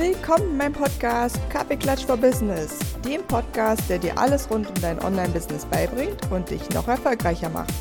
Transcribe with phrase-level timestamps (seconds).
[0.00, 4.98] Willkommen in meinem Podcast Kaffeeklatsch for Business, dem Podcast, der dir alles rund um dein
[4.98, 7.74] Online-Business beibringt und dich noch erfolgreicher macht.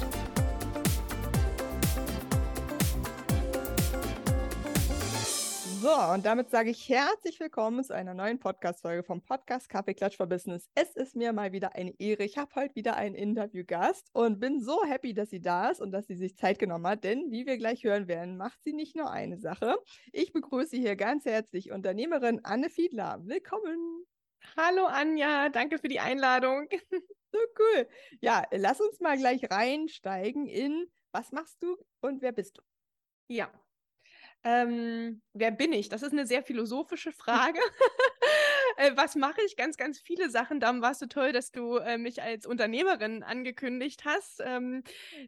[5.99, 10.15] So, und damit sage ich herzlich willkommen zu einer neuen Podcast-Folge vom Podcast Kaffee Klatsch
[10.15, 10.69] for Business.
[10.73, 12.23] Es ist mir mal wieder eine Ehre.
[12.23, 15.91] Ich habe heute wieder einen Interviewgast und bin so happy, dass sie da ist und
[15.91, 18.95] dass sie sich Zeit genommen hat, denn wie wir gleich hören werden, macht sie nicht
[18.95, 19.77] nur eine Sache.
[20.13, 23.19] Ich begrüße hier ganz herzlich Unternehmerin Anne Fiedler.
[23.25, 24.05] Willkommen.
[24.55, 26.69] Hallo Anja, danke für die Einladung.
[27.31, 27.87] So cool.
[28.21, 32.61] Ja, lass uns mal gleich reinsteigen in was machst du und wer bist du?
[33.27, 33.51] Ja,
[34.43, 35.89] ähm, wer bin ich?
[35.89, 37.59] Das ist eine sehr philosophische Frage.
[38.79, 39.57] äh, was mache ich?
[39.57, 40.61] Ganz, ganz viele Sachen.
[40.61, 44.41] Darum warst du toll, dass du äh, mich als Unternehmerin angekündigt hast.
[44.45, 44.83] Ähm,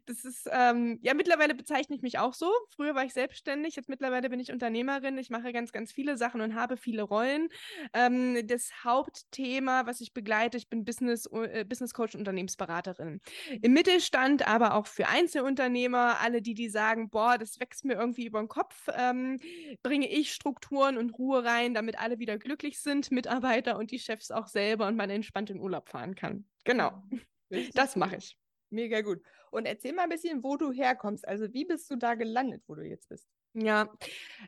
[0.06, 2.50] das ist, ähm, ja, mittlerweile bezeichne ich mich auch so.
[2.74, 5.18] Früher war ich selbstständig, jetzt mittlerweile bin ich Unternehmerin.
[5.18, 7.50] Ich mache ganz, ganz viele Sachen und habe viele Rollen.
[7.92, 13.20] Ähm, das Hauptthema, was ich begleite, ich bin Business, äh, Business Coach und Unternehmensberaterin.
[13.60, 18.24] Im Mittelstand, aber auch für Einzelunternehmer, alle die, die sagen, boah, das wächst mir irgendwie
[18.24, 19.38] über den Kopf ähm,
[19.82, 23.41] bringe ich Strukturen und Ruhe rein, damit alle wieder glücklich sind, Mitarbeiter
[23.76, 26.46] und die Chefs auch selber und man entspannt in Urlaub fahren kann.
[26.64, 27.02] Genau.
[27.50, 28.36] Richtig das mache ich.
[28.70, 29.22] Mega gut.
[29.50, 31.28] Und erzähl mal ein bisschen, wo du herkommst.
[31.28, 33.28] Also wie bist du da gelandet, wo du jetzt bist?
[33.54, 33.86] Ja,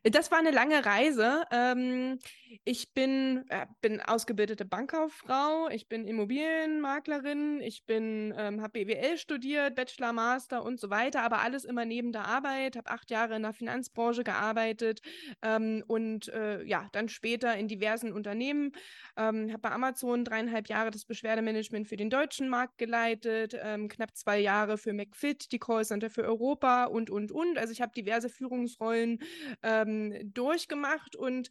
[0.02, 1.44] das war eine lange Reise.
[1.50, 2.18] Ähm,
[2.64, 9.74] ich bin, äh, bin ausgebildete Bankkauffrau, ich bin Immobilienmaklerin, ich bin, ähm, habe BWL studiert,
[9.74, 13.42] Bachelor, Master und so weiter, aber alles immer neben der Arbeit, habe acht Jahre in
[13.42, 15.02] der Finanzbranche gearbeitet
[15.42, 18.72] ähm, und äh, ja, dann später in diversen Unternehmen,
[19.18, 24.16] ähm, habe bei Amazon dreieinhalb Jahre das Beschwerdemanagement für den deutschen Markt geleitet, ähm, knapp
[24.16, 27.58] zwei Jahre für McFit, die Callcenter für Europa und, und, und.
[27.58, 29.18] Also ich habe diverse Führungsrollen Rollen
[29.62, 31.50] ähm, durchgemacht und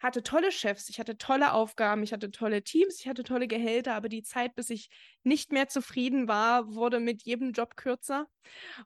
[0.00, 3.94] hatte tolle Chefs, ich hatte tolle Aufgaben, ich hatte tolle Teams, ich hatte tolle Gehälter,
[3.94, 4.88] aber die Zeit, bis ich
[5.22, 8.26] nicht mehr zufrieden war, wurde mit jedem Job kürzer.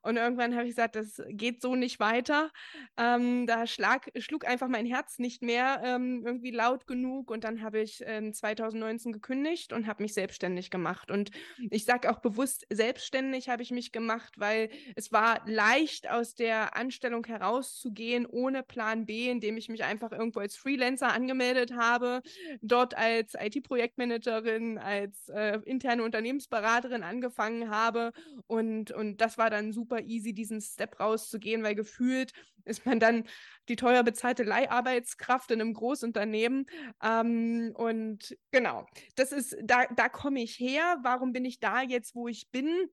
[0.03, 2.51] Und irgendwann habe ich gesagt, das geht so nicht weiter.
[2.97, 7.31] Ähm, da schlag, schlug einfach mein Herz nicht mehr ähm, irgendwie laut genug.
[7.31, 11.11] Und dann habe ich ähm, 2019 gekündigt und habe mich selbstständig gemacht.
[11.11, 11.31] Und
[11.71, 16.77] ich sage auch bewusst, selbstständig habe ich mich gemacht, weil es war leicht aus der
[16.77, 22.23] Anstellung herauszugehen, ohne Plan B, indem ich mich einfach irgendwo als Freelancer angemeldet habe,
[22.63, 28.13] dort als IT-Projektmanagerin, als äh, interne Unternehmensberaterin angefangen habe.
[28.47, 32.33] Und, und das war dann super easy, diesen Step rauszugehen, weil gefühlt
[32.65, 33.25] ist man dann
[33.69, 36.67] die teuer bezahlte Leiharbeitskraft in einem Großunternehmen.
[37.03, 40.99] Ähm, und genau, das ist, da, da komme ich her.
[41.03, 42.89] Warum bin ich da jetzt, wo ich bin?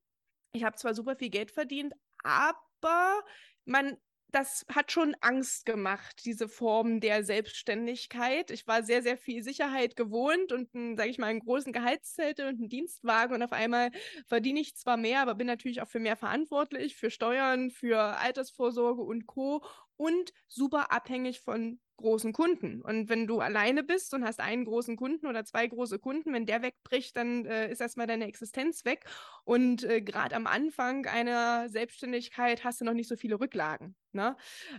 [0.53, 1.93] Ich habe zwar super viel Geld verdient,
[2.23, 3.21] aber
[3.65, 3.97] man
[4.33, 8.51] das hat schon Angst gemacht, diese Form der Selbstständigkeit.
[8.51, 12.59] Ich war sehr, sehr viel Sicherheit gewohnt und, sage ich mal, einen großen Gehaltszelte und
[12.59, 13.91] einen Dienstwagen und auf einmal
[14.25, 19.01] verdiene ich zwar mehr, aber bin natürlich auch für mehr verantwortlich, für Steuern, für Altersvorsorge
[19.03, 19.63] und Co.
[19.97, 22.81] und super abhängig von großen Kunden.
[22.81, 26.45] Und wenn du alleine bist und hast einen großen Kunden oder zwei große Kunden, wenn
[26.45, 29.05] der wegbricht, dann äh, ist erstmal deine Existenz weg.
[29.43, 33.95] Und äh, gerade am Anfang einer Selbstständigkeit hast du noch nicht so viele Rücklagen.
[34.11, 34.35] Ne?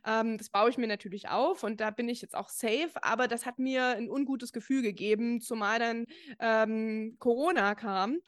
[0.06, 3.26] Ähm, das baue ich mir natürlich auf und da bin ich jetzt auch safe, aber
[3.26, 6.06] das hat mir ein ungutes Gefühl gegeben, zumal dann
[6.38, 8.18] ähm, Corona kam.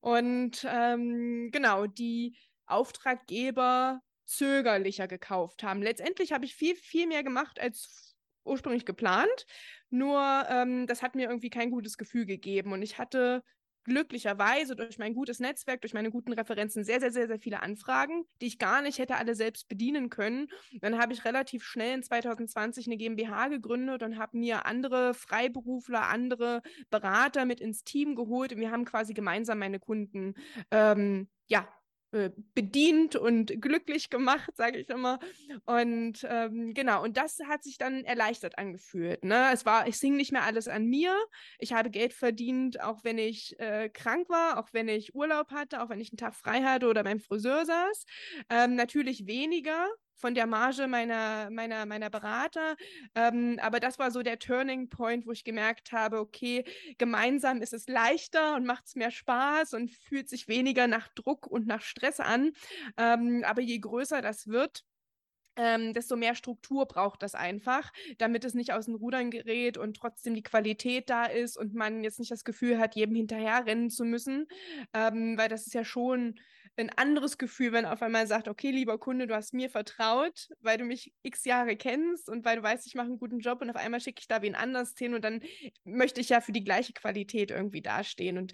[0.00, 2.36] Und ähm, genau, die
[2.66, 5.82] Auftraggeber zögerlicher gekauft haben.
[5.82, 8.05] Letztendlich habe ich viel, viel mehr gemacht als
[8.46, 9.46] ursprünglich geplant.
[9.90, 12.72] Nur ähm, das hat mir irgendwie kein gutes Gefühl gegeben.
[12.72, 13.42] Und ich hatte
[13.86, 18.24] glücklicherweise durch mein gutes Netzwerk, durch meine guten Referenzen sehr, sehr, sehr, sehr viele Anfragen,
[18.40, 20.48] die ich gar nicht hätte alle selbst bedienen können.
[20.80, 26.08] Dann habe ich relativ schnell in 2020 eine GmbH gegründet und habe mir andere Freiberufler,
[26.08, 30.34] andere Berater mit ins Team geholt und wir haben quasi gemeinsam meine Kunden
[30.72, 31.68] ähm, ja,
[32.54, 35.18] bedient und glücklich gemacht, sage ich immer.
[35.64, 39.24] Und ähm, genau, und das hat sich dann erleichtert angefühlt.
[39.24, 39.50] Ne?
[39.52, 41.14] Es war, es hing nicht mehr alles an mir.
[41.58, 45.82] Ich habe Geld verdient, auch wenn ich äh, krank war, auch wenn ich Urlaub hatte,
[45.82, 48.04] auch wenn ich einen Tag frei hatte oder beim Friseur saß.
[48.50, 52.76] Ähm, natürlich weniger, von der Marge meiner, meiner, meiner Berater.
[53.14, 56.64] Ähm, aber das war so der Turning Point, wo ich gemerkt habe, okay,
[56.98, 61.46] gemeinsam ist es leichter und macht es mehr Spaß und fühlt sich weniger nach Druck
[61.46, 62.52] und nach Stress an.
[62.96, 64.84] Ähm, aber je größer das wird,
[65.56, 69.96] ähm, desto mehr Struktur braucht das einfach, damit es nicht aus den Rudern gerät und
[69.96, 74.04] trotzdem die Qualität da ist und man jetzt nicht das Gefühl hat, jedem hinterherrennen zu
[74.04, 74.46] müssen,
[74.92, 76.38] ähm, weil das ist ja schon
[76.78, 80.78] ein anderes Gefühl, wenn auf einmal sagt, okay, lieber Kunde, du hast mir vertraut, weil
[80.78, 83.70] du mich x Jahre kennst und weil du weißt, ich mache einen guten Job und
[83.70, 85.40] auf einmal schicke ich da wen anders hin und dann
[85.84, 88.38] möchte ich ja für die gleiche Qualität irgendwie dastehen.
[88.38, 88.52] Und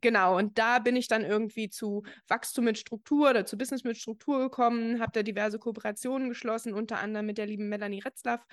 [0.00, 3.96] genau, und da bin ich dann irgendwie zu Wachstum mit Struktur oder zu Business mit
[3.96, 8.44] Struktur gekommen, habe da diverse Kooperationen geschlossen, unter anderem mit der lieben Melanie Retzlaff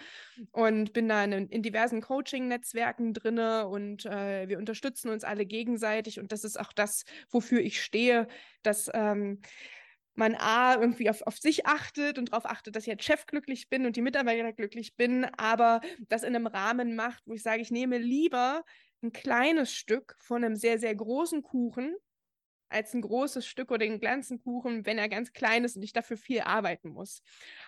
[0.52, 6.20] und bin da in, in diversen Coaching-Netzwerken drin und äh, wir unterstützen uns alle gegenseitig
[6.20, 8.28] und das ist auch das, wofür ich stehe,
[8.64, 9.42] dass ähm,
[10.14, 13.70] man A, irgendwie auf, auf sich achtet und darauf achtet, dass ich als Chef glücklich
[13.70, 17.62] bin und die Mitarbeiter glücklich bin, aber das in einem Rahmen macht, wo ich sage,
[17.62, 18.64] ich nehme lieber
[19.02, 21.96] ein kleines Stück von einem sehr, sehr großen Kuchen
[22.70, 25.94] als ein großes Stück oder den ganzen Kuchen, wenn er ganz klein ist und ich
[25.94, 27.22] dafür viel arbeiten muss.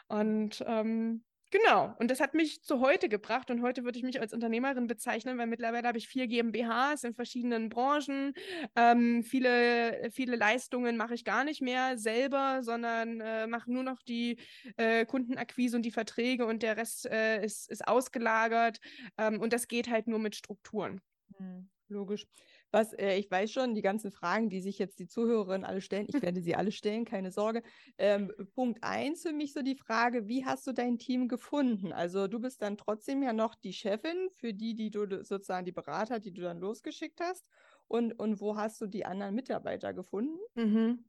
[0.07, 4.19] Und ähm, Genau, und das hat mich zu heute gebracht und heute würde ich mich
[4.19, 8.33] als Unternehmerin bezeichnen, weil mittlerweile habe ich vier GmbHs in verschiedenen Branchen.
[8.75, 14.01] Ähm, viele, viele Leistungen mache ich gar nicht mehr selber, sondern äh, mache nur noch
[14.01, 14.39] die
[14.77, 18.79] äh, Kundenakquise und die Verträge und der Rest äh, ist, ist ausgelagert.
[19.19, 21.01] Ähm, und das geht halt nur mit Strukturen.
[21.37, 22.25] Hm, logisch.
[22.73, 26.07] Was, äh, ich weiß schon, die ganzen Fragen, die sich jetzt die Zuhörerinnen alle stellen,
[26.09, 27.61] ich werde sie alle stellen, keine Sorge.
[27.99, 31.93] Ähm, Punkt eins für mich so die Frage, wie hast du dein Team gefunden?
[31.93, 35.71] Also du bist dann trotzdem ja noch die Chefin für die, die du sozusagen die
[35.71, 37.45] Berater, die du dann losgeschickt hast.
[37.87, 40.39] Und, und wo hast du die anderen Mitarbeiter gefunden?
[40.55, 41.05] Mhm.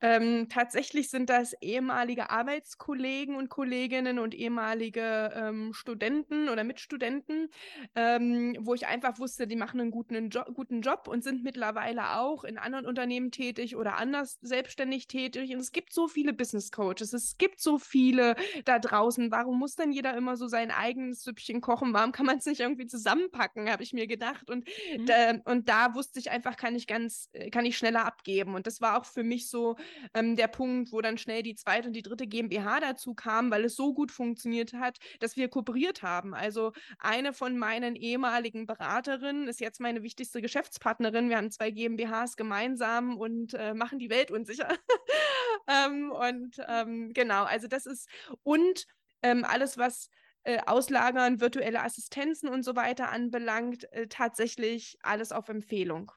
[0.00, 7.50] Ähm, tatsächlich sind das ehemalige Arbeitskollegen und Kolleginnen und ehemalige ähm, Studenten oder Mitstudenten,
[7.94, 12.16] ähm, wo ich einfach wusste, die machen einen guten, jo guten Job und sind mittlerweile
[12.16, 15.54] auch in anderen Unternehmen tätig oder anders selbstständig tätig.
[15.54, 18.34] Und es gibt so viele Business Coaches, es gibt so viele
[18.64, 19.30] da draußen.
[19.30, 21.92] Warum muss denn jeder immer so sein eigenes Süppchen kochen?
[21.94, 24.50] Warum kann man es nicht irgendwie zusammenpacken, habe ich mir gedacht.
[24.50, 24.66] Und,
[24.96, 25.06] mhm.
[25.06, 28.54] da, und da wusste ich einfach, kann ich ganz, äh, kann ich schneller abgeben.
[28.54, 29.76] Und das war auch für mich so
[30.14, 33.64] ähm, der Punkt, wo dann schnell die zweite und die dritte GmbH dazu kam, weil
[33.64, 36.34] es so gut funktioniert hat, dass wir kooperiert haben.
[36.34, 41.28] Also eine von meinen ehemaligen Beraterinnen ist jetzt meine wichtigste Geschäftspartnerin.
[41.28, 44.68] Wir haben zwei GmbHs gemeinsam und äh, machen die Welt unsicher.
[45.68, 48.08] ähm, und ähm, genau, also das ist
[48.42, 48.86] und
[49.22, 50.10] ähm, alles, was
[50.44, 56.12] äh, Auslagern, virtuelle Assistenzen und so weiter anbelangt, äh, tatsächlich alles auf Empfehlung.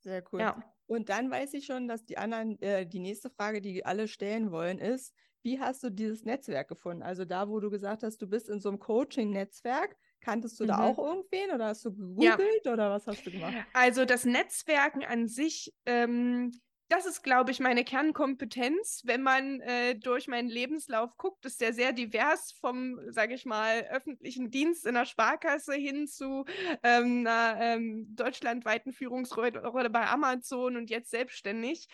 [0.00, 0.40] Sehr cool.
[0.40, 0.62] Ja.
[0.86, 4.50] Und dann weiß ich schon, dass die anderen, äh, die nächste Frage, die alle stellen
[4.50, 7.02] wollen, ist, wie hast du dieses Netzwerk gefunden?
[7.02, 10.68] Also da, wo du gesagt hast, du bist in so einem Coaching-Netzwerk, kanntest du mhm.
[10.68, 12.72] da auch irgendwen oder hast du gegoogelt ja.
[12.72, 13.54] oder was hast du gemacht?
[13.72, 16.52] Also das Netzwerken an sich ähm,
[16.88, 19.02] das ist, glaube ich, meine Kernkompetenz.
[19.04, 23.86] Wenn man äh, durch meinen Lebenslauf guckt, ist der sehr divers vom, sage ich mal,
[23.90, 26.44] öffentlichen Dienst in der Sparkasse hin zu
[26.82, 31.88] ähm, einer ähm, deutschlandweiten Führungsrolle bei Amazon und jetzt selbstständig.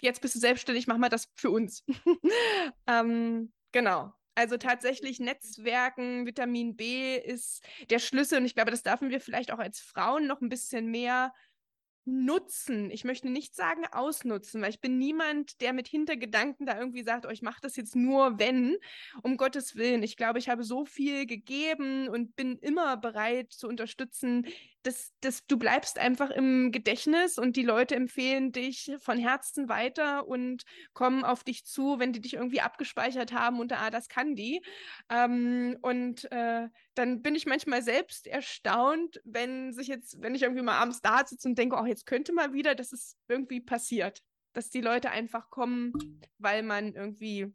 [0.00, 1.84] jetzt bist du selbstständig, mach mal das für uns.
[2.86, 4.12] ähm, genau.
[4.36, 9.52] Also tatsächlich Netzwerken, Vitamin B ist der Schlüssel und ich glaube, das dürfen wir vielleicht
[9.52, 11.34] auch als Frauen noch ein bisschen mehr
[12.10, 12.90] nutzen.
[12.90, 17.26] Ich möchte nicht sagen ausnutzen, weil ich bin niemand, der mit Hintergedanken da irgendwie sagt,
[17.26, 18.76] oh, ich mache das jetzt nur, wenn,
[19.22, 20.02] um Gottes Willen.
[20.02, 24.46] Ich glaube, ich habe so viel gegeben und bin immer bereit zu unterstützen,
[24.82, 30.26] das, das, du bleibst einfach im Gedächtnis und die Leute empfehlen dich von Herzen weiter
[30.26, 34.34] und kommen auf dich zu, wenn die dich irgendwie abgespeichert haben und ah, das kann
[34.36, 34.62] die.
[35.10, 40.62] Ähm, und äh, dann bin ich manchmal selbst erstaunt, wenn sich jetzt, wenn ich irgendwie
[40.62, 44.22] mal abends da sitze und denke, oh, jetzt könnte mal wieder, dass es irgendwie passiert.
[44.52, 45.92] Dass die Leute einfach kommen,
[46.38, 47.52] weil man irgendwie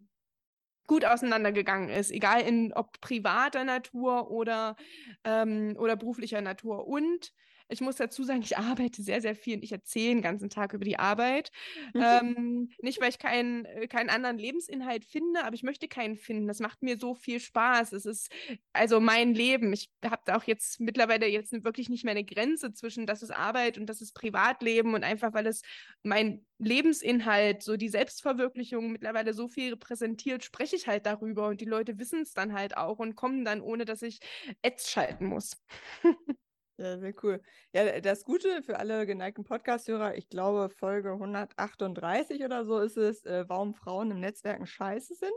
[0.87, 4.75] gut auseinandergegangen ist, egal in ob privater Natur oder,
[5.23, 6.87] ähm, oder beruflicher Natur.
[6.87, 7.33] Und
[7.69, 10.73] Ich muss dazu sagen, ich arbeite sehr, sehr viel und ich erzähle den ganzen Tag
[10.73, 11.51] über die Arbeit.
[11.97, 16.47] ähm, nicht, weil ich keinen, äh, keinen anderen Lebensinhalt finde, aber ich möchte keinen finden.
[16.47, 17.93] Das macht mir so viel Spaß.
[17.93, 18.31] Es ist
[18.73, 19.73] also mein Leben.
[19.73, 23.31] Ich habe da auch jetzt mittlerweile jetzt wirklich nicht mehr eine Grenze zwischen das ist
[23.31, 25.61] Arbeit und das ist Privatleben und einfach, weil es
[26.03, 31.65] mein Lebensinhalt, so die Selbstverwirklichung mittlerweile so viel repräsentiert, spreche ich halt darüber und die
[31.65, 34.19] Leute wissen es dann halt auch und kommen dann, ohne dass ich
[34.63, 35.57] Ads schalten muss.
[36.77, 37.41] Ja, sehr cool.
[37.73, 43.23] Ja, das Gute für alle geneigten Podcast-Hörer, ich glaube, Folge 138 oder so ist es,
[43.23, 45.31] äh, warum Frauen im Netzwerken scheiße sind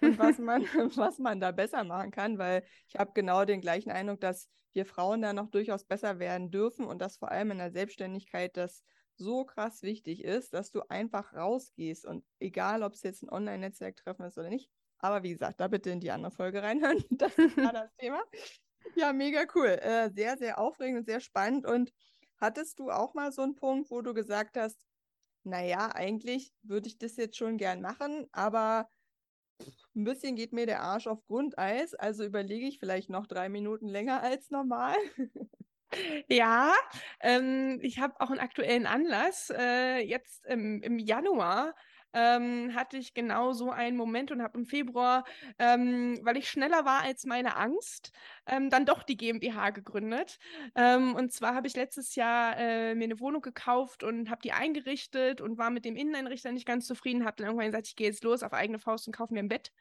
[0.00, 0.62] und was man,
[0.96, 4.84] was man da besser machen kann, weil ich habe genau den gleichen Eindruck, dass wir
[4.84, 8.82] Frauen da noch durchaus besser werden dürfen und dass vor allem in der Selbstständigkeit das
[9.16, 14.24] so krass wichtig ist, dass du einfach rausgehst und egal, ob es jetzt ein Online-Netzwerktreffen
[14.24, 17.04] ist oder nicht, aber wie gesagt, da bitte in die andere Folge reinhören.
[17.10, 18.22] Das war das Thema.
[18.96, 19.68] Ja, mega cool.
[19.68, 21.66] Äh, sehr, sehr aufregend und sehr spannend.
[21.66, 21.92] Und
[22.38, 24.86] hattest du auch mal so einen Punkt, wo du gesagt hast,
[25.44, 28.90] naja, eigentlich würde ich das jetzt schon gern machen, aber
[29.94, 33.88] ein bisschen geht mir der Arsch auf Grundeis, also überlege ich vielleicht noch drei Minuten
[33.88, 34.96] länger als normal.
[36.28, 36.72] Ja,
[37.20, 39.50] ähm, ich habe auch einen aktuellen Anlass.
[39.50, 41.74] Äh, jetzt im, im Januar
[42.12, 45.24] ähm, hatte ich genau so einen Moment und habe im Februar,
[45.58, 48.12] ähm, weil ich schneller war als meine Angst,
[48.46, 50.38] ähm, dann doch die GmbH gegründet.
[50.74, 54.52] Ähm, und zwar habe ich letztes Jahr äh, mir eine Wohnung gekauft und habe die
[54.52, 58.08] eingerichtet und war mit dem Inneneinrichter nicht ganz zufrieden, habe dann irgendwann gesagt, ich gehe
[58.08, 59.72] jetzt los auf eigene Faust und kaufe mir ein Bett.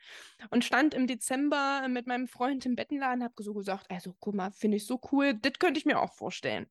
[0.49, 4.51] Und stand im Dezember mit meinem Freund im Bettenladen, habe so gesagt, also guck mal,
[4.51, 6.67] finde ich so cool, das könnte ich mir auch vorstellen.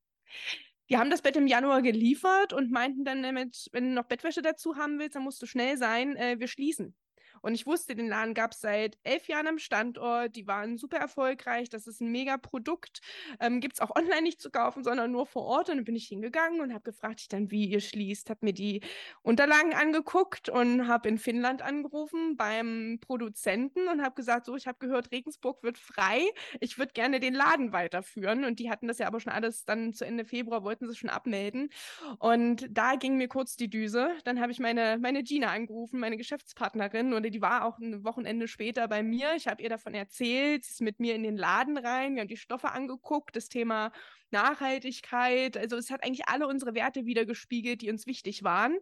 [0.91, 4.41] Die haben das Bett im Januar geliefert und meinten dann damit, wenn du noch Bettwäsche
[4.43, 6.95] dazu haben willst, dann musst du schnell sein, äh, wir schließen.
[7.43, 10.37] Und ich wusste, den Laden gab es seit elf Jahren am Standort.
[10.37, 11.69] Die waren super erfolgreich.
[11.69, 13.01] Das ist ein mega Produkt.
[13.41, 15.71] Ähm, Gibt es auch online nicht zu kaufen, sondern nur vor Ort.
[15.71, 18.31] Und dann bin ich hingegangen und habe gefragt, ich dann, wie ihr schließt.
[18.31, 18.81] Habe mir die
[19.23, 24.79] Unterlagen angeguckt und habe in Finnland angerufen beim Produzenten und habe gesagt, so, ich habe
[24.79, 26.23] gehört, Regensburg wird frei.
[26.61, 28.45] Ich würde gerne den Laden weiterführen.
[28.45, 31.11] Und die hatten das ja aber schon alles dann zu Ende Februar, wollten sie schon
[31.11, 31.71] abmelden.
[32.19, 34.13] Und da ging mir kurz die Düse.
[34.25, 38.49] Dann habe ich meine, meine Gina angerufen, meine Geschäftspartnerin, und die war auch ein Wochenende
[38.49, 39.35] später bei mir.
[39.37, 42.29] Ich habe ihr davon erzählt, sie ist mit mir in den Laden rein, wir haben
[42.29, 43.93] die Stoffe angeguckt, das Thema
[44.31, 45.57] Nachhaltigkeit.
[45.57, 48.79] Also es hat eigentlich alle unsere Werte wiedergespiegelt, die uns wichtig waren.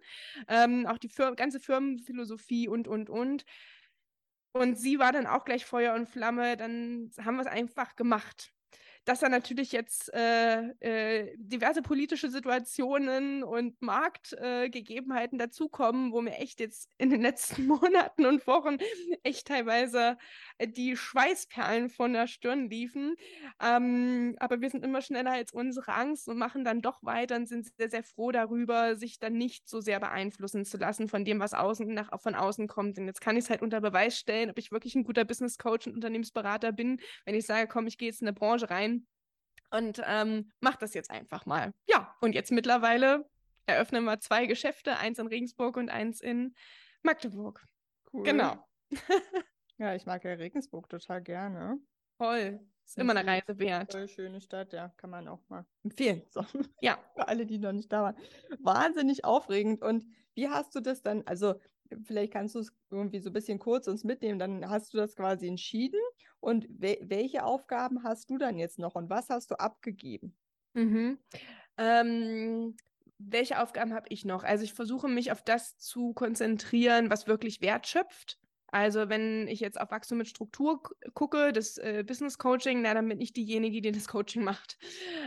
[0.48, 3.44] Ähm, auch die Fir ganze Firmenphilosophie und, und, und.
[4.52, 6.56] Und sie war dann auch gleich Feuer und Flamme.
[6.56, 8.55] Dann haben wir es einfach gemacht
[9.06, 16.34] dass da natürlich jetzt äh, äh, diverse politische Situationen und Marktgegebenheiten äh, dazukommen, wo mir
[16.38, 18.78] echt jetzt in den letzten Monaten und Wochen
[19.22, 20.18] echt teilweise
[20.60, 23.14] die Schweißperlen von der Stirn liefen.
[23.62, 27.48] Ähm, aber wir sind immer schneller als unsere Angst und machen dann doch weiter und
[27.48, 31.38] sind sehr, sehr froh darüber, sich dann nicht so sehr beeinflussen zu lassen von dem,
[31.38, 32.98] was außen nach, von außen kommt.
[32.98, 35.58] Und jetzt kann ich es halt unter Beweis stellen, ob ich wirklich ein guter Business
[35.58, 38.95] Coach und Unternehmensberater bin, wenn ich sage, komm, ich gehe jetzt in eine Branche rein
[39.70, 41.73] und ähm, mache das jetzt einfach mal.
[41.87, 43.28] Ja, und jetzt mittlerweile
[43.66, 46.54] eröffnen wir zwei Geschäfte, eins in Regensburg und eins in
[47.02, 47.66] Magdeburg.
[48.12, 48.23] Cool.
[48.23, 48.64] Genau.
[49.78, 51.78] ja, ich mag ja Regensburg total gerne.
[52.18, 52.61] Toll.
[52.85, 53.92] Ist immer eine Reise wert.
[53.92, 56.23] Voll schöne Stadt, ja, kann man auch mal empfehlen.
[56.30, 56.46] So.
[56.80, 56.99] Ja.
[57.16, 58.16] Für alle, die noch nicht da waren.
[58.61, 59.82] Wahnsinnig aufregend.
[59.82, 61.61] Und wie hast du das dann, also
[62.05, 65.16] vielleicht kannst du es irgendwie so ein bisschen kurz uns mitnehmen, dann hast du das
[65.16, 66.00] quasi entschieden
[66.40, 70.37] und we welche Aufgaben hast du dann jetzt noch und was hast du abgegeben?
[70.75, 71.19] Mhm.
[71.78, 72.76] Ähm,
[73.19, 74.45] welche Aufgaben habe ich noch?
[74.45, 78.38] Also ich versuche mich auf das zu konzentrieren, was wirklich Wert schöpft.
[78.76, 80.83] Also wenn ich jetzt auf Wachstum mit Struktur
[81.14, 84.76] gucke, das äh, Business Coaching, na, dann bin ich diejenige, die das Coaching macht.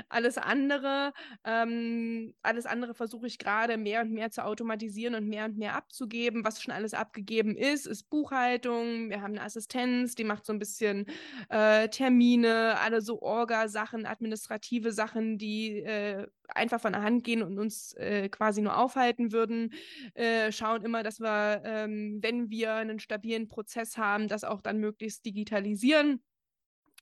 [0.07, 1.13] Alles andere,
[1.43, 5.73] ähm, alles andere versuche ich gerade mehr und mehr zu automatisieren und mehr und mehr
[5.73, 6.45] abzugeben.
[6.45, 9.09] Was schon alles abgegeben ist, ist Buchhaltung.
[9.09, 11.07] Wir haben eine Assistenz, die macht so ein bisschen
[11.49, 17.59] äh, Termine, alle so Orga-Sachen, administrative Sachen, die äh, einfach von der Hand gehen und
[17.59, 19.73] uns äh, quasi nur aufhalten würden.
[20.13, 24.79] Äh, schauen immer, dass wir, ähm, wenn wir einen stabilen Prozess haben, das auch dann
[24.79, 26.21] möglichst digitalisieren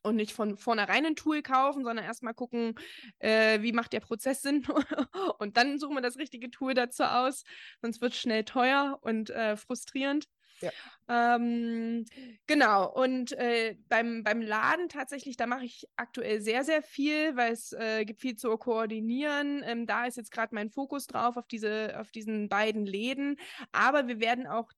[0.04, 2.76] und nicht von vornherein ein Tool kaufen, sondern erstmal gucken,
[3.20, 4.66] äh, wie macht der Prozess Sinn
[5.40, 7.44] und dann suchen wir das richtige Tool dazu aus,
[7.82, 10.28] sonst wird es schnell teuer und äh, frustrierend.
[10.62, 10.72] Ja.
[11.10, 12.06] Ähm,
[12.48, 17.54] genau, und äh, beim, beim Laden tatsächlich, da mache ich aktuell sehr, sehr viel, weil
[17.54, 19.64] es äh, gibt viel zu koordinieren.
[19.66, 23.38] Ähm, da ist jetzt gerade mein Fokus drauf, auf, diese, auf diesen beiden Läden.
[23.72, 24.72] Aber wir werden auch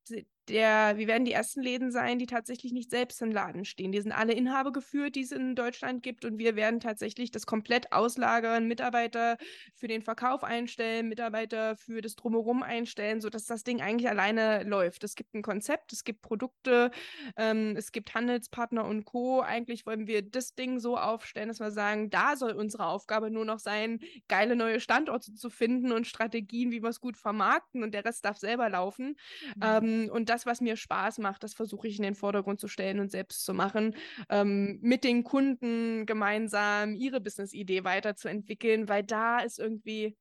[0.50, 3.92] der, wir werden die ersten Läden sein, die tatsächlich nicht selbst in Laden stehen.
[3.92, 7.46] Die sind alle Inhaber geführt, die es in Deutschland gibt und wir werden tatsächlich das
[7.46, 9.38] komplett auslagern, Mitarbeiter
[9.76, 15.04] für den Verkauf einstellen, Mitarbeiter für das Drumherum einstellen, sodass das Ding eigentlich alleine läuft.
[15.04, 16.92] Es gibt ein Konzept, es gibt Produkte,
[17.38, 19.42] ähm, es gibt Handelspartner und Co.
[19.42, 23.46] Eigentlich wollen wir das Ding so aufstellen, dass wir sagen, da soll unsere Aufgabe nur
[23.46, 27.94] noch sein, geile neue Standorte zu finden und Strategien, wie wir es gut vermarkten und
[27.94, 29.16] der Rest darf selber laufen.
[29.56, 29.62] Mhm.
[29.64, 33.00] Ähm, und das, was mir Spaß macht, das versuche ich in den Vordergrund zu stellen
[33.00, 33.96] und selbst zu machen,
[34.30, 40.18] ähm, mit den Kunden gemeinsam ihre Business-Idee weiterzuentwickeln, weil da ist irgendwie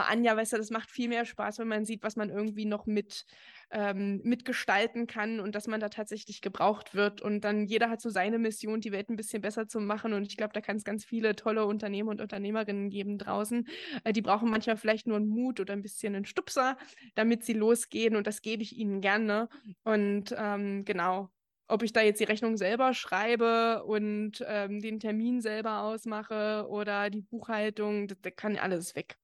[0.00, 2.86] Anja, weißt du, das macht viel mehr Spaß, wenn man sieht, was man irgendwie noch
[2.86, 3.26] mit
[3.70, 7.20] ähm, mitgestalten kann und dass man da tatsächlich gebraucht wird.
[7.20, 10.12] Und dann jeder hat so seine Mission, die Welt ein bisschen besser zu machen.
[10.12, 13.66] Und ich glaube, da kann es ganz viele tolle Unternehmer und Unternehmerinnen geben draußen.
[14.04, 16.76] Äh, die brauchen manchmal vielleicht nur einen Mut oder ein bisschen einen Stupser,
[17.14, 18.16] damit sie losgehen.
[18.16, 19.48] Und das gebe ich ihnen gerne.
[19.84, 21.30] Und ähm, genau,
[21.72, 27.10] ob ich da jetzt die Rechnung selber schreibe und ähm, den Termin selber ausmache oder
[27.10, 29.16] die Buchhaltung, das, das kann alles weg.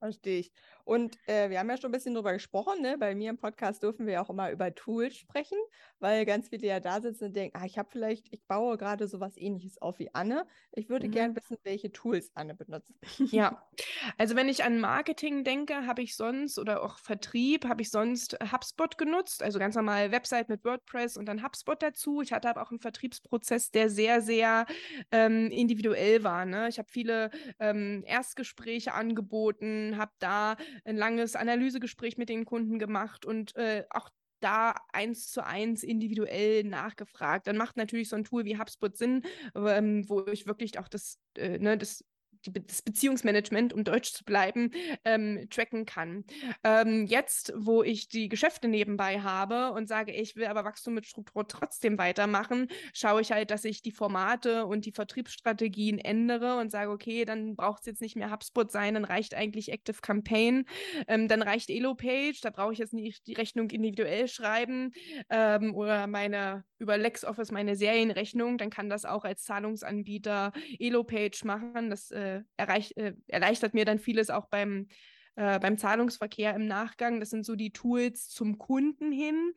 [0.00, 0.52] Verstehe ich.
[0.84, 2.96] Und äh, wir haben ja schon ein bisschen drüber gesprochen, ne?
[2.98, 5.58] Bei mir im Podcast dürfen wir ja auch immer über Tools sprechen,
[5.98, 9.06] weil ganz viele ja da sitzen und denken, ah, ich habe vielleicht, ich baue gerade
[9.06, 10.46] sowas ähnliches auf wie Anne.
[10.72, 11.12] Ich würde mhm.
[11.12, 12.90] gerne wissen, welche Tools Anne benutzt.
[13.18, 13.62] Ja,
[14.18, 18.38] also wenn ich an Marketing denke, habe ich sonst oder auch Vertrieb, habe ich sonst
[18.50, 22.22] HubSpot genutzt, also ganz normal Website mit WordPress und dann HubSpot dazu.
[22.22, 24.64] Ich hatte aber auch einen Vertriebsprozess, der sehr, sehr
[25.12, 26.46] ähm, individuell war.
[26.46, 26.68] Ne?
[26.68, 33.24] Ich habe viele ähm, Erstgespräche angeboten, habe da ein langes Analysegespräch mit den Kunden gemacht
[33.24, 37.46] und äh, auch da eins zu eins individuell nachgefragt.
[37.46, 39.22] Dann macht natürlich so ein Tool wie HubSpot Sinn,
[39.54, 42.04] ähm, wo ich wirklich auch das, äh, ne, das
[42.46, 44.70] die, das Beziehungsmanagement, um Deutsch zu bleiben,
[45.04, 46.24] ähm, tracken kann.
[46.64, 51.06] Ähm, jetzt, wo ich die Geschäfte nebenbei habe und sage, ich will aber Wachstum mit
[51.06, 56.70] Struktur trotzdem weitermachen, schaue ich halt, dass ich die Formate und die Vertriebsstrategien ändere und
[56.70, 60.64] sage, okay, dann braucht es jetzt nicht mehr HubSpot sein, dann reicht eigentlich Active Campaign,
[61.08, 64.92] ähm, dann reicht Elo-Page, da brauche ich jetzt nicht die Rechnung individuell schreiben
[65.28, 71.90] ähm, oder meine über LexOffice meine Serienrechnung, dann kann das auch als Zahlungsanbieter Elo-Page machen.
[71.90, 74.88] Das äh, äh, erreich, äh, erleichtert mir dann vieles auch beim,
[75.36, 77.20] äh, beim Zahlungsverkehr im Nachgang.
[77.20, 79.54] Das sind so die Tools zum Kunden hin.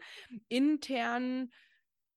[0.47, 1.49] Intern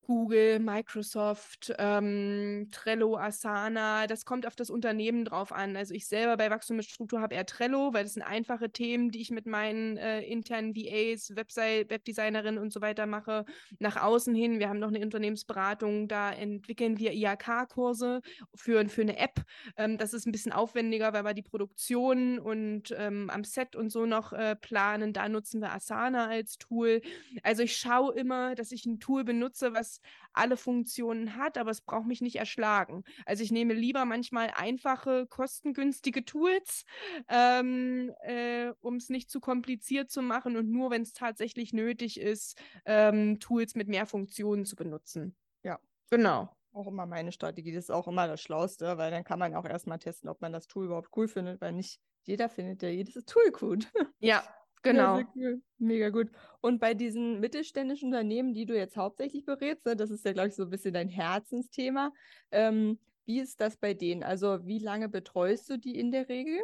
[0.06, 5.76] Google, Microsoft, ähm, Trello, Asana, das kommt auf das Unternehmen drauf an.
[5.76, 9.10] Also ich selber bei Wachstum mit Struktur habe eher Trello, weil das sind einfache Themen,
[9.10, 13.44] die ich mit meinen äh, internen VAs, Website, Webdesignerinnen und so weiter mache.
[13.80, 18.22] Nach außen hin, wir haben noch eine Unternehmensberatung, da entwickeln wir IHK-Kurse
[18.54, 19.42] für, für eine App.
[19.76, 23.90] Ähm, das ist ein bisschen aufwendiger, weil wir die Produktion und ähm, am Set und
[23.90, 25.12] so noch äh, planen.
[25.12, 27.02] Da nutzen wir Asana als Tool.
[27.42, 29.95] Also ich schaue immer, dass ich ein Tool benutze, was
[30.32, 33.04] alle Funktionen hat, aber es braucht mich nicht erschlagen.
[33.24, 36.84] Also ich nehme lieber manchmal einfache, kostengünstige Tools,
[37.28, 42.20] ähm, äh, um es nicht zu kompliziert zu machen und nur, wenn es tatsächlich nötig
[42.20, 45.36] ist, ähm, Tools mit mehr Funktionen zu benutzen.
[45.62, 45.78] Ja.
[46.10, 47.72] Genau auch immer meine Strategie.
[47.72, 50.52] Das ist auch immer das Schlauste, weil dann kann man auch erstmal testen, ob man
[50.52, 53.90] das Tool überhaupt cool findet, weil nicht jeder findet ja jedes Tool gut.
[54.18, 54.42] Ja,
[54.82, 55.18] Genau.
[55.18, 55.62] Ja, cool.
[55.78, 56.30] Mega gut.
[56.60, 60.48] Und bei diesen mittelständischen Unternehmen, die du jetzt hauptsächlich berätst, ne, das ist ja, glaube
[60.48, 62.12] ich, so ein bisschen dein Herzensthema.
[62.50, 64.22] Ähm, wie ist das bei denen?
[64.22, 66.60] Also, wie lange betreust du die in der Regel?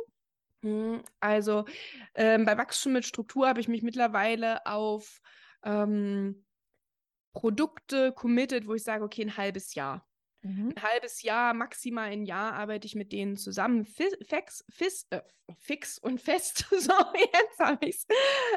[0.63, 1.65] Hm, also,
[2.15, 5.21] ähm, bei Wachstum mit Struktur habe ich mich mittlerweile auf
[5.65, 6.45] ähm,
[7.33, 10.07] Produkte committed, wo ich sage, okay, ein halbes Jahr.
[10.43, 10.73] Mhm.
[10.77, 15.21] Ein halbes Jahr, maximal ein Jahr arbeite ich mit denen zusammen, fix, fix, äh,
[15.59, 16.67] fix und fest.
[16.71, 18.07] so, jetzt habe ich es.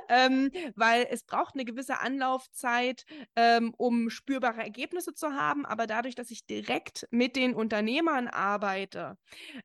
[0.10, 5.66] Ähm, weil es braucht eine gewisse Anlaufzeit, ähm, um spürbare Ergebnisse zu haben.
[5.66, 9.18] Aber dadurch, dass ich direkt mit den Unternehmern arbeite,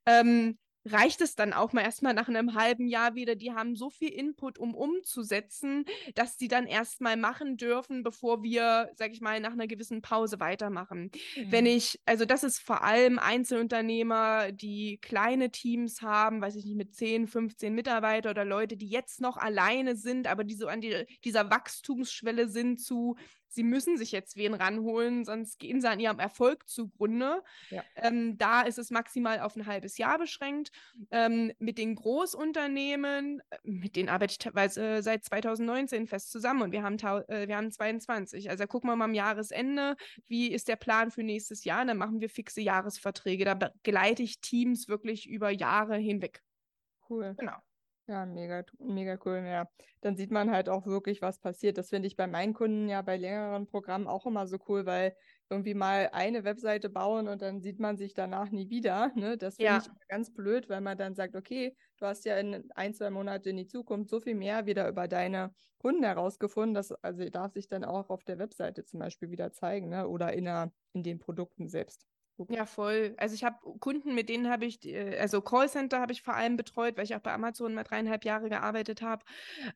[0.06, 3.34] ähm, reicht es dann auch mal erstmal nach einem halben Jahr wieder.
[3.34, 8.90] Die haben so viel Input, um umzusetzen, dass sie dann erstmal machen dürfen, bevor wir,
[8.94, 11.10] sag ich mal, nach einer gewissen Pause weitermachen.
[11.36, 11.52] Mhm.
[11.52, 16.76] Wenn ich, also das ist vor allem Einzelunternehmer, die kleine Teams haben, weiß ich nicht,
[16.76, 20.80] mit 10, 15 Mitarbeiter oder Leute, die jetzt noch alleine sind, aber die so an
[20.80, 23.16] die, dieser Wachstumsschwelle sind zu
[23.50, 27.42] sie müssen sich jetzt wen ranholen, sonst gehen sie an ihrem Erfolg zugrunde.
[27.70, 27.82] Ja.
[27.96, 30.70] Ähm, da ist es maximal auf ein halbes Jahr beschränkt.
[31.10, 36.72] Ähm, mit den Großunternehmen, äh, mit denen arbeite ich teilweise seit 2019 fest zusammen und
[36.72, 38.48] wir haben, äh, wir haben 22.
[38.48, 39.96] Also gucken wir mal am Jahresende,
[40.28, 41.82] wie ist der Plan für nächstes Jahr?
[41.82, 43.44] Und dann machen wir fixe Jahresverträge.
[43.44, 46.42] Da begleite ich Teams wirklich über Jahre hinweg.
[47.08, 47.34] Cool.
[47.36, 47.56] Genau.
[48.10, 49.36] Ja, mega, mega cool.
[49.46, 49.68] Ja,
[50.00, 51.78] dann sieht man halt auch wirklich, was passiert.
[51.78, 55.14] Das finde ich bei meinen Kunden ja bei längeren Programmen auch immer so cool, weil
[55.48, 59.12] irgendwie mal eine Webseite bauen und dann sieht man sich danach nie wieder.
[59.14, 59.36] Ne?
[59.38, 59.78] Das finde Ja.
[59.78, 63.50] ich ganz blöd, weil man dann sagt, okay, du hast ja in ein, zwei Monate
[63.50, 67.68] in die Zukunft so viel mehr wieder über deine Kunden herausgefunden, dass also darf sich
[67.68, 70.08] dann auch auf der Webseite zum Beispiel wieder zeigen, ne?
[70.08, 72.06] Oder in der, in den Produkten selbst.
[72.48, 73.14] Ja, voll.
[73.18, 76.57] Also ich habe Kunden, mit denen habe ich, äh, also Callcenter habe ich vor allem
[76.57, 79.24] betreut, weil ich auch bei Amazon mal dreieinhalb Jahre gearbeitet habe.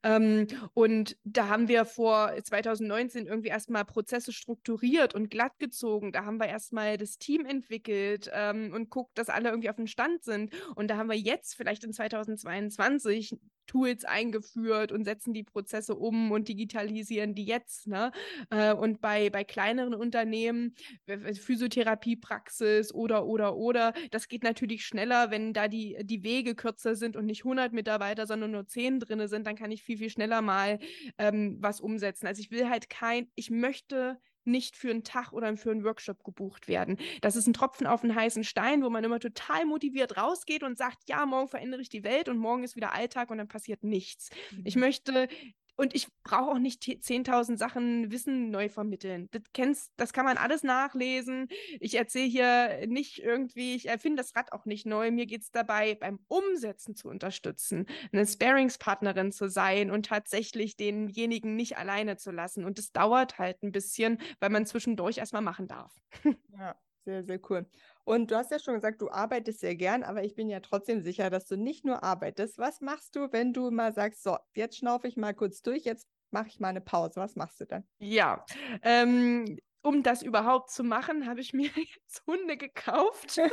[0.03, 6.12] Ähm, und da haben wir vor 2019 irgendwie erstmal Prozesse strukturiert und glatt gezogen.
[6.12, 9.87] Da haben wir erstmal das Team entwickelt ähm, und guckt, dass alle irgendwie auf dem
[9.87, 10.53] Stand sind.
[10.74, 13.37] Und da haben wir jetzt vielleicht in 2022
[13.74, 17.88] Tools eingeführt und setzen die Prozesse um und digitalisieren die jetzt.
[17.88, 18.12] Ne?
[18.50, 20.74] Äh, und bei, bei kleineren Unternehmen,
[21.06, 26.94] w- Physiotherapiepraxis oder, oder, oder, das geht natürlich schneller, wenn da die, die Wege kürzer
[26.94, 30.10] sind und nicht 100 Mitarbeiter, sondern nur 10 drin sind, dann kann ich viel, viel
[30.10, 30.78] schneller mal
[31.18, 32.28] ähm, was umsetzen.
[32.28, 36.24] Also ich will halt kein, ich möchte nicht für einen Tag oder für einen Workshop
[36.24, 36.98] gebucht werden.
[37.22, 40.78] Das ist ein Tropfen auf einen heißen Stein, wo man immer total motiviert rausgeht und
[40.78, 43.83] sagt, ja, morgen verändere ich die Welt und morgen ist wieder Alltag und dann passiert
[43.85, 44.30] nichts.
[44.64, 44.76] Ich Mhm.
[44.76, 45.28] möchte
[45.76, 49.28] und ich brauche auch nicht 10.000 Sachen Wissen neu vermitteln.
[49.32, 51.48] Das kennst, das kann man alles nachlesen.
[51.80, 55.10] Ich erzähle hier nicht irgendwie, ich erfinde das Rad auch nicht neu.
[55.10, 61.56] Mir geht es dabei, beim Umsetzen zu unterstützen, eine Sparingspartnerin zu sein und tatsächlich denjenigen
[61.56, 62.64] nicht alleine zu lassen.
[62.64, 65.92] Und das dauert halt ein bisschen, weil man zwischendurch erstmal machen darf.
[66.58, 67.66] Ja, sehr, sehr cool.
[68.04, 71.00] Und du hast ja schon gesagt, du arbeitest sehr gern, aber ich bin ja trotzdem
[71.02, 72.58] sicher, dass du nicht nur arbeitest.
[72.58, 76.06] Was machst du, wenn du mal sagst, so, jetzt schnaufe ich mal kurz durch, jetzt
[76.30, 77.20] mache ich mal eine Pause.
[77.20, 77.84] Was machst du dann?
[77.98, 78.44] Ja,
[78.82, 83.38] ähm, um das überhaupt zu machen, habe ich mir jetzt Hunde gekauft.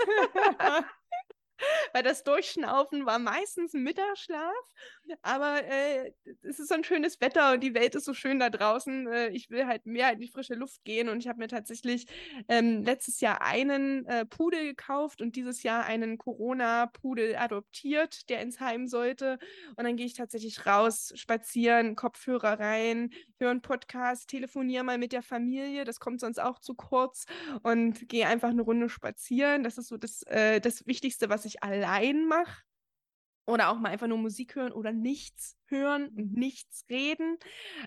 [1.94, 4.74] Weil das Durchschnaufen war meistens Mittagsschlaf,
[5.22, 8.50] aber äh, es ist so ein schönes Wetter und die Welt ist so schön da
[8.50, 9.08] draußen.
[9.08, 12.06] Äh, ich will halt mehr in die frische Luft gehen und ich habe mir tatsächlich
[12.48, 18.60] ähm, letztes Jahr einen äh, Pudel gekauft und dieses Jahr einen Corona-Pudel adoptiert, der ins
[18.60, 19.38] Heim sollte.
[19.76, 25.12] Und dann gehe ich tatsächlich raus, spazieren, Kopfhörer rein, höre einen Podcast, telefoniere mal mit
[25.12, 27.26] der Familie, das kommt sonst auch zu kurz
[27.64, 29.64] und gehe einfach eine Runde spazieren.
[29.64, 32.62] Das ist so das, äh, das Wichtigste, was ich allein mache.
[33.48, 37.38] Oder auch mal einfach nur Musik hören oder nichts hören und nichts reden.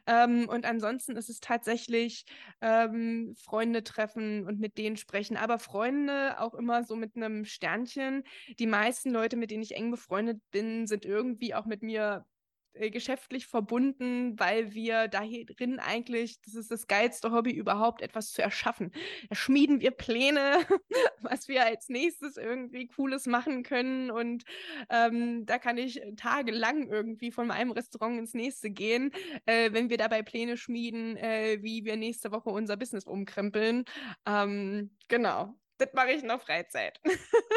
[0.07, 2.25] Ähm, und ansonsten ist es tatsächlich
[2.61, 5.37] ähm, Freunde treffen und mit denen sprechen.
[5.37, 8.25] Aber Freunde auch immer so mit einem Sternchen.
[8.59, 12.27] Die meisten Leute, mit denen ich eng befreundet bin, sind irgendwie auch mit mir
[12.75, 18.43] äh, geschäftlich verbunden, weil wir darin eigentlich, das ist das geilste Hobby überhaupt, etwas zu
[18.43, 18.93] erschaffen.
[19.29, 20.59] Da schmieden wir Pläne,
[21.21, 24.45] was wir als nächstes irgendwie Cooles machen können und
[24.91, 29.13] ähm, da kann ich tagelang irgendwie von einem Restaurant ins nächste gehen,
[29.47, 33.85] äh, wenn wir dabei Pläne schmieden, äh, wie wir nächste Woche unser Business umkrempeln.
[34.27, 37.01] Ähm, genau, das mache ich in der Freizeit.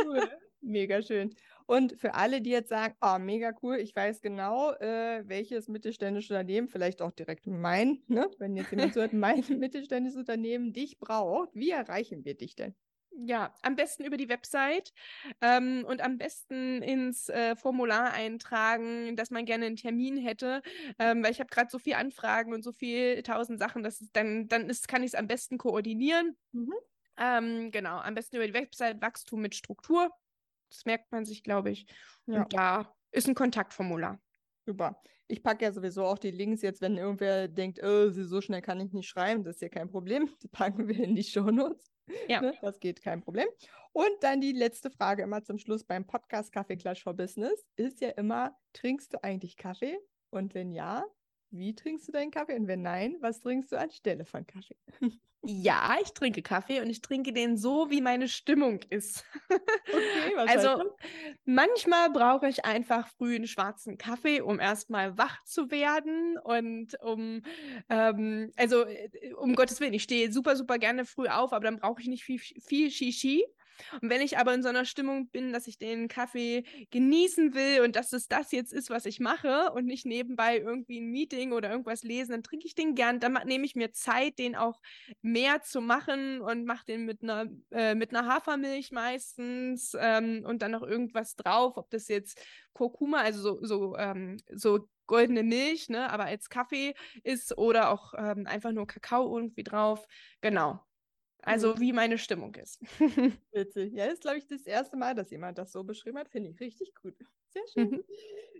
[0.03, 0.29] Cool.
[0.61, 1.35] Mega schön.
[1.67, 6.33] Und für alle, die jetzt sagen, oh, mega cool, ich weiß genau, äh, welches mittelständische
[6.33, 10.99] Unternehmen, vielleicht auch direkt mein, ne, wenn jetzt jemand so hört, mein mittelständisches Unternehmen dich
[10.99, 12.75] braucht, wie erreichen wir dich denn?
[13.19, 14.93] Ja, am besten über die Website
[15.41, 20.61] ähm, und am besten ins äh, Formular eintragen, dass man gerne einen Termin hätte,
[20.99, 24.11] ähm, weil ich habe gerade so viele Anfragen und so viel tausend Sachen, dass es
[24.11, 26.37] dann, dann ist, kann ich es am besten koordinieren.
[26.51, 26.73] Mhm.
[27.17, 30.11] Ähm, genau, am besten über die Website Wachstum mit Struktur.
[30.69, 31.85] Das merkt man sich, glaube ich.
[32.25, 32.43] Ja.
[32.43, 34.21] Und da ist ein Kontaktformular.
[34.65, 35.01] Super.
[35.29, 38.61] Ich packe ja sowieso auch die Links jetzt, wenn irgendwer denkt, oh, sie- so schnell
[38.61, 40.29] kann ich nicht schreiben, das ist ja kein Problem.
[40.41, 41.91] Die packen wir in die Shownotes.
[42.29, 42.41] Ja.
[42.41, 42.53] Ne?
[42.61, 43.47] Das geht kein Problem.
[43.91, 47.99] Und dann die letzte Frage immer zum Schluss beim Podcast Kaffee Klatsch for Business ist
[47.99, 49.97] ja immer, trinkst du eigentlich Kaffee?
[50.29, 51.03] Und wenn ja,
[51.51, 52.55] wie trinkst du deinen Kaffee?
[52.55, 54.77] Und wenn nein, was trinkst du anstelle von Kaffee?
[55.43, 59.23] Ja, ich trinke Kaffee und ich trinke den so, wie meine Stimmung ist.
[59.91, 60.83] Okay, was Also
[61.45, 67.43] manchmal brauche ich einfach früh einen schwarzen Kaffee, um erstmal wach zu werden und um,
[67.89, 71.77] ähm, also äh, um Gottes Willen, ich stehe super, super gerne früh auf, aber dann
[71.77, 73.45] brauche ich nicht viel, viel Shishi.
[74.01, 77.81] Und wenn ich aber in so einer Stimmung bin, dass ich den Kaffee genießen will
[77.81, 81.51] und dass es das jetzt ist, was ich mache und nicht nebenbei irgendwie ein Meeting
[81.51, 83.19] oder irgendwas lesen, dann trinke ich den gern.
[83.19, 84.81] Dann nehme ich mir Zeit, den auch
[85.21, 90.61] mehr zu machen und mache den mit einer, äh, mit einer Hafermilch meistens ähm, und
[90.61, 92.41] dann noch irgendwas drauf, ob das jetzt
[92.73, 98.13] Kurkuma, also so, so, ähm, so goldene Milch, ne, aber als Kaffee ist oder auch
[98.15, 100.05] ähm, einfach nur Kakao irgendwie drauf.
[100.41, 100.83] Genau.
[101.41, 101.79] Also mhm.
[101.79, 102.79] wie meine Stimmung ist.
[103.51, 103.93] Witzig.
[103.93, 106.29] Ja, ist, glaube ich, das erste Mal, dass jemand das so beschrieben hat.
[106.29, 107.15] Finde ich richtig gut.
[107.49, 107.91] Sehr schön.
[107.91, 108.03] Mhm.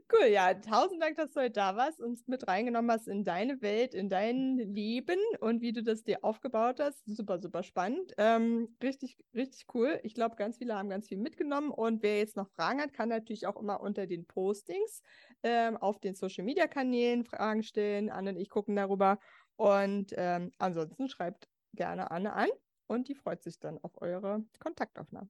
[0.09, 0.53] Cool, ja.
[0.53, 4.07] Tausend Dank, dass du heute da warst, uns mit reingenommen hast in deine Welt, in
[4.07, 7.03] dein Leben und wie du das dir aufgebaut hast.
[7.05, 8.13] Super, super spannend.
[8.17, 9.99] Ähm, richtig, richtig cool.
[10.03, 11.71] Ich glaube, ganz viele haben ganz viel mitgenommen.
[11.71, 15.01] Und wer jetzt noch Fragen hat, kann natürlich auch immer unter den Postings
[15.43, 18.09] ähm, auf den Social Media Kanälen Fragen stellen.
[18.09, 19.19] Anne und ich gucken darüber.
[19.57, 22.49] Und ähm, ansonsten schreibt gerne Anne an
[22.87, 25.29] und die freut sich dann auf eure Kontaktaufnahme.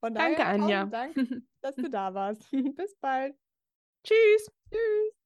[0.00, 0.84] Von Danke, daher, Anja.
[0.86, 1.14] Dank,
[1.60, 2.42] dass du da warst.
[2.76, 3.36] Bis bald.
[4.04, 4.50] Tschüss.
[4.70, 5.16] Tschüss.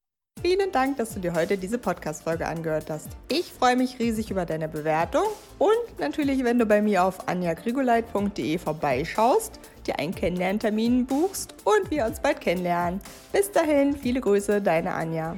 [0.41, 3.09] Vielen Dank, dass du dir heute diese Podcast-Folge angehört hast.
[3.27, 5.25] Ich freue mich riesig über deine Bewertung
[5.59, 12.05] und natürlich, wenn du bei mir auf anjagrigoleit.de vorbeischaust, dir einen Kennenlerntermin buchst und wir
[12.05, 13.01] uns bald kennenlernen.
[13.31, 15.37] Bis dahin, viele Grüße, deine Anja.